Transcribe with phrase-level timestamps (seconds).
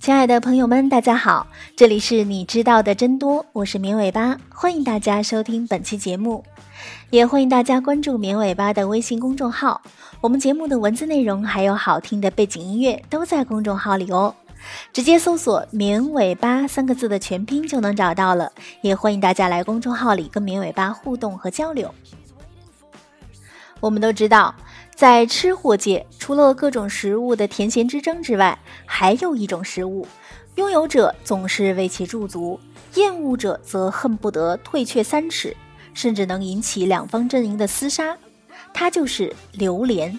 [0.00, 6.44] 亲爱的朋友们，大家好，这里是你知道的真多，我是绵尾巴，欢迎大家收听本期节目，
[7.10, 9.82] 也欢迎大家关注绵尾巴的微信公众号。
[10.20, 14.34] 我们节目的文字内容还有好听的背景音乐都在公众号里哦，
[14.92, 18.52] 直接搜索“绵尾巴”三个字的全拼就能找到了。
[18.82, 21.94] 也欢迎大家来公众号里跟绵尾巴互动和交流。
[23.80, 24.54] 我们都知道。
[24.94, 30.04] 在吃货界，除了各种食物的甜咸之争之外，还有一种食物，
[30.56, 32.58] 拥有者总是为其驻足，
[32.96, 35.56] 厌恶者则恨不得退却三尺，
[35.94, 38.16] 甚至能引起两方阵营的厮杀。
[38.74, 40.18] 它就是榴莲。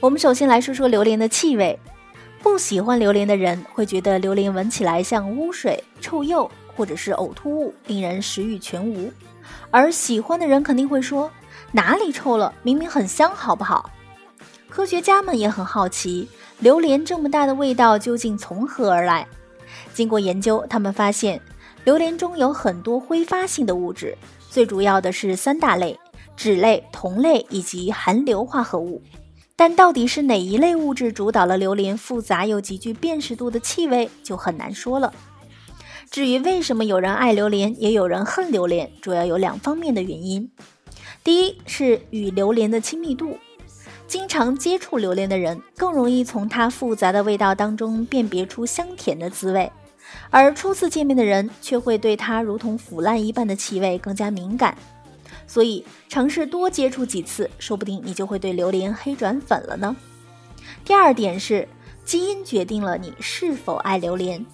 [0.00, 1.78] 我们首先来说说榴莲的气味。
[2.42, 9.08] 不喜欢榴莲的人会觉得榴莲闻起来像污水、臭鼬或者是呕吐物，令人食欲全无；
[9.70, 11.30] 而喜欢的人肯定会说。
[11.70, 12.52] 哪里臭了？
[12.62, 13.88] 明明很香，好不好？
[14.68, 19.26] 科学家们也很好奇，榴莲这么大的味道究竟从何而来？
[19.94, 21.40] 经过研究，他们发现
[21.84, 24.14] 榴莲中有很多挥发性的物质，
[24.50, 25.98] 最主要的是三大类：
[26.36, 29.00] 脂类、酮类以及含硫化合物。
[29.64, 35.14] 但到底是哪一类物质主导了榴莲复杂又极具辨识度的气味，就很难说了。
[36.10, 40.50] 至于为什么有人爱榴莲，也有人恨榴莲，主要有两方面的原因。
[41.22, 43.38] 第一是与榴莲的亲密度，
[44.08, 49.70] 经常接触榴莲的人更容易从它复杂的味道当中辨别出香甜的滋味，
[50.30, 54.76] 而初次见面的人却会对它如同腐烂一般的气味更加敏感。
[55.46, 59.94] 所以尝试多接触几次，说不定你就会对榴莲黑转粉了呢。
[60.84, 61.68] 第二点是
[62.04, 64.44] 基因决定了你是否爱榴莲。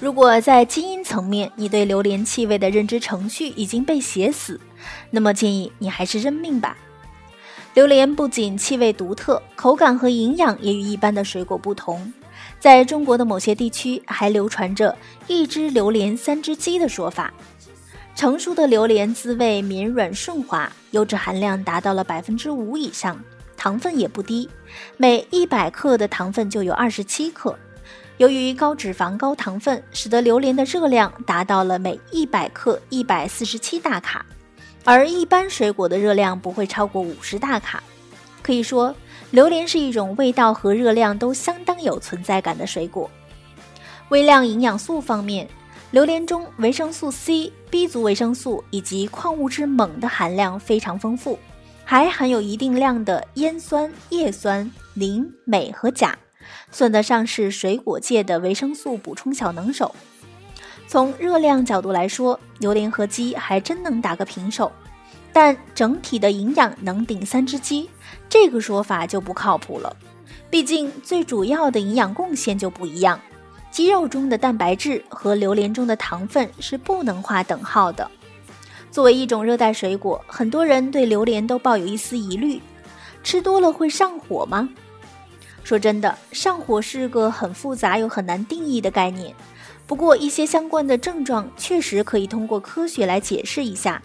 [0.00, 4.60] 如果在基因层面，你对榴莲气味的认知程序已经被写死，
[5.10, 6.76] 那么建议你还是认命吧。
[7.74, 12.12] 榴莲不仅气味独特，口感和营养也与一般的水果不同。
[12.60, 17.32] 在中国的某些地区，还流传着“一只榴莲三只鸡”的说法。
[18.18, 23.16] 成熟的榴莲滋味绵软顺滑，油脂含量达到了百分之五以上，
[23.56, 24.50] 糖分也不低，
[24.96, 27.56] 每一百克的糖分就有二十七克。
[28.16, 34.26] 由于高脂肪、高糖分，使得榴莲的热量达到了每一百克一百四十七大卡，
[34.84, 37.80] 而一般水果的热量不会超过五十大卡。
[38.42, 38.92] 可以说，
[39.30, 43.08] 榴莲是一种味道和热量都相当有存在感的水果。
[44.08, 45.48] 微量营养素方面，
[45.92, 51.38] 榴莲中维生素 C、B 族维生素以及矿物质锰的含量非常丰富，
[51.84, 56.16] 还含有一定量的烟酸、叶酸、磷、镁和钾。
[56.70, 59.94] 算得上是水果界的维生素补充小能手。
[60.86, 64.72] 从热量角度来说，榴莲和鸡还真能打个平手，
[65.32, 67.90] 但整体的营养能顶三只鸡，
[68.28, 69.94] 这个说法就不靠谱了。
[70.48, 73.20] 毕竟最主要的营养贡献就不一样，
[73.70, 78.10] 鸡肉中的蛋白质和榴莲中的糖分是不能划等号的。
[78.90, 82.60] 作为一种热带水果，很多人对榴莲都抱有一丝疑虑：
[83.22, 84.68] 吃多了会上火吗？
[85.62, 89.34] 说真的，上火是个很复杂又很难定义的概念。
[89.86, 94.02] 不过，一些相关的症状确实可以通过科学来解释一下。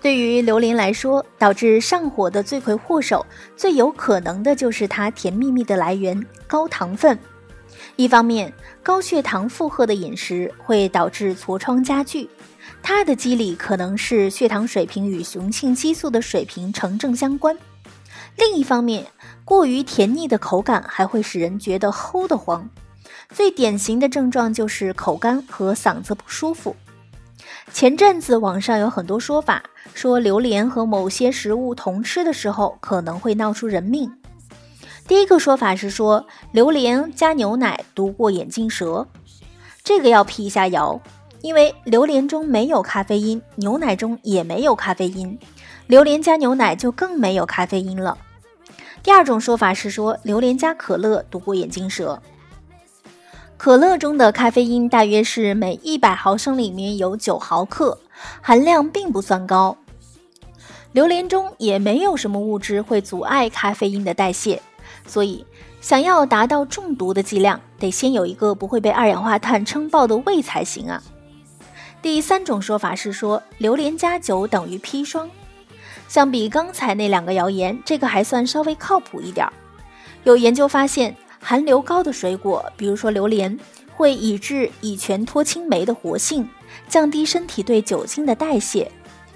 [0.00, 3.26] 对于榴莲来说，导致上火的罪魁祸首，
[3.56, 7.18] 最有可能的就是它甜蜜蜜的来源——高糖分。
[7.96, 12.28] 一方面，高血糖负荷的饮食会导致痤疮加剧，
[12.82, 17.56] 它的机理可能是血糖水平与雄性激素的水平成正相关。
[18.36, 19.06] 另一方面，
[19.44, 22.68] 过于甜腻的口感还会使人觉得齁得慌，
[23.30, 26.74] 最典型的症状就是口干和嗓子不舒服。
[27.72, 29.62] 前阵子网上有很多说法，
[29.94, 34.10] 说榴莲和某些食物同吃的时候可能会闹出人命。
[35.06, 39.06] 第一个说法是说榴莲加牛奶毒过眼镜蛇，
[39.82, 40.98] 这个要辟一下谣，
[41.42, 45.38] 因为榴莲中没有咖啡因，牛奶中也没有咖啡因，
[45.86, 48.16] 榴莲加牛奶就更没有咖啡因了。
[49.02, 52.22] 第二种说法是说榴莲加可乐毒过眼镜蛇。
[53.58, 57.98] 可乐中的咖啡因大约是每一百毫升里面有九毫克，
[58.40, 59.76] 含量并不算高。
[60.92, 64.62] 榴莲中也没有什么物质会阻碍咖啡因的代谢，
[65.06, 65.44] 所以
[65.80, 71.02] 想要达到中毒的剂量，得先有一个不会被二氧化碳撑爆的胃才行啊。
[72.00, 75.30] 第三种说法是说榴莲加酒等于砒霜。
[76.06, 79.52] 相比刚才那两个谣言，这个还算稍微靠谱一点儿。
[80.24, 83.58] 有研究发现，含硫高的水果，比如说榴莲，
[83.94, 86.48] 会抑制乙醛脱氢酶的活性，
[86.88, 88.90] 降低身体对酒精的代谢。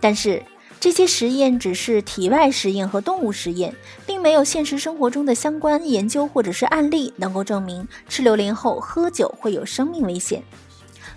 [0.00, 0.42] 但是
[0.78, 3.74] 这些实验只是体外实验和动物实验，
[4.20, 10.42] 没有现实生活中的相关研究或者是案例能够证明吃榴莲后喝酒会有生命危险。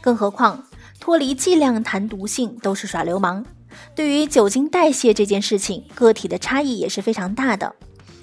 [0.01, 0.65] 更何况
[0.99, 3.45] 脱离剂量谈毒性都是耍流氓。
[3.95, 7.75] 对于酒精代谢这件事情，个体的差异也是非常大的。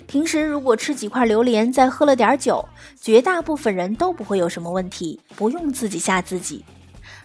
[0.06, 2.68] 平时如果吃几块榴莲，再喝了点酒，
[3.00, 6.64] 绝大部分人都不会有什么问题，不用自己吓自己。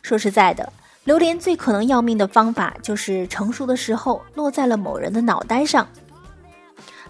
[0.01, 0.71] 说实在的，
[1.03, 5.87] 榴莲最可能要命的方法就是成熟的时候落在了某人的脑袋上。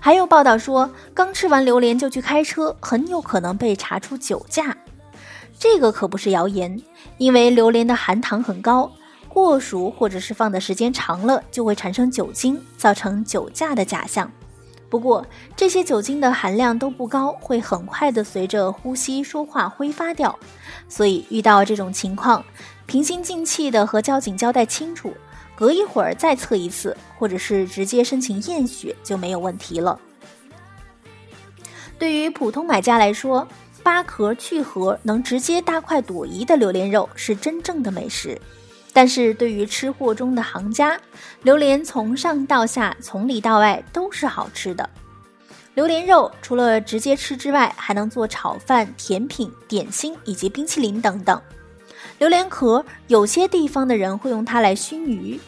[0.05, 4.77] 还有报道说，刚吃完榴莲就去开车，很有可能被查出酒驾。
[5.57, 6.79] 这个可不是谣言，
[7.17, 8.91] 因为榴莲的含糖很高，
[9.27, 14.31] 过熟或者是放的时间长了，就会产生酒精，造成酒驾的假象。
[14.91, 15.25] 不过，
[15.55, 20.37] 这些酒精的含量都不高，会很快的随着呼吸、说话挥发掉。
[20.87, 22.45] 所以遇到这种情况，
[22.85, 25.11] 平心静气的和交警交代清楚，
[25.55, 29.99] 隔一会儿再测一次，或者是直接申请验血就没有问题了。
[31.97, 33.47] 对于普通买家来说，
[33.81, 38.39] 扒壳去核能直接大快朵颐的榴莲肉是真正的美食。
[38.91, 40.99] 但是对于吃货中的行家，
[41.43, 44.89] 榴莲从上到下，从里到外都是好吃的。
[45.73, 51.41] 榴莲肉除了直接吃之外，还能做炒饭、甜品、点心以及冰淇淋等等。
[52.17, 55.39] 榴莲壳有些地方的人会用它来熏鱼，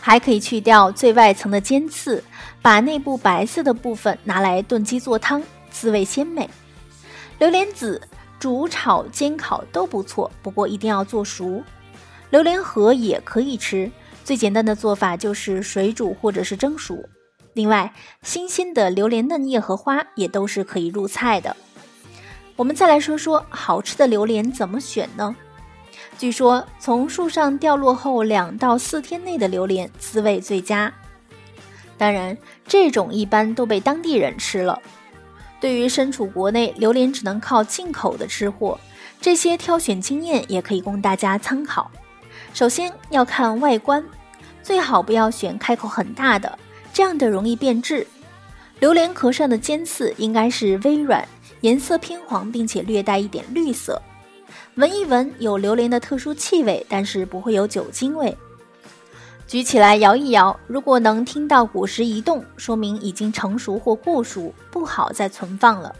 [0.00, 2.24] 还可以去掉最外层的尖刺，
[2.62, 6.48] 把内部白色的部分拿来炖鸡做汤，滋味鲜美。
[7.38, 8.00] 榴莲籽
[8.40, 11.62] 煮、炒、煎、烤都不错，不过一定要做熟。
[12.30, 13.90] 榴莲核也可以吃，
[14.24, 17.06] 最简单的做法就是水煮或者是蒸熟。
[17.52, 17.92] 另外，
[18.22, 21.54] 新鲜的榴莲嫩叶和花也都是可以入菜的。
[22.56, 25.36] 我们再来说说好吃的榴莲怎么选呢？
[26.18, 30.92] 据说从树上掉落后两到四天内的榴莲滋味最佳。
[31.96, 32.36] 当然，
[32.66, 34.80] 这种一般都被当地人吃了。
[35.60, 38.78] 对于身处国内榴莲只能靠进口的吃货，
[39.20, 41.90] 这些挑选经验也可以供大家参考。
[42.52, 44.04] 首先要看外观，
[44.62, 46.58] 最好不要选开口很大的，
[46.92, 48.06] 这样的容易变质。
[48.80, 51.26] 榴莲壳上的尖刺应该是微软，
[51.60, 54.00] 颜色偏黄，并且略带一点绿色。
[54.74, 58.36] 闻一闻，有榴莲的特殊气味，但是不会有酒精味。
[59.46, 65.94] 举起来摇一摇，如果能听到果实移动，说明已经成熟或过熟，不好再存放了。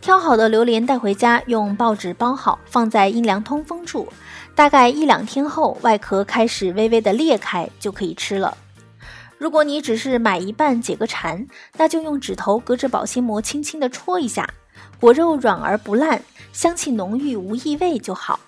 [0.00, 4.06] 挑好的榴莲带回家，用报纸包好，放在阴凉通风处。
[4.54, 8.56] 大概一两天后，外壳开始微微的裂开，就可以吃了。
[9.38, 11.46] 如果你只是买一半解个馋，
[11.76, 14.48] 那就用指头隔着保鲜膜轻轻的戳一下，
[15.00, 16.22] 果肉软而不烂，
[16.52, 18.40] 香气浓郁无异味就好。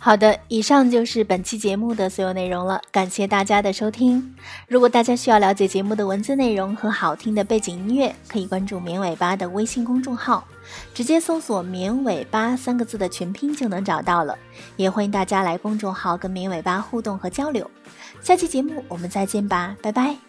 [0.00, 4.34] 好的，以上就是本期节目的所有内容了，感谢大家的收听。
[4.68, 10.46] 如果大家需要了解节目的文字内容和好听的背景音乐，可以关注绵尾巴的微信公众号，
[10.94, 14.38] 直接搜索“绵尾巴”三个字的全拼就能找到了。
[14.76, 17.68] 也欢迎大家来公众号跟绵尾巴互动和交流。
[18.20, 20.27] 下期节目我们再见吧，拜拜。